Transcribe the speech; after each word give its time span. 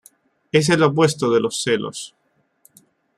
Es 0.51 0.67
el 0.69 0.81
opuesto 0.81 1.31
de 1.31 1.41
los 1.41 1.61
celos. 1.61 2.15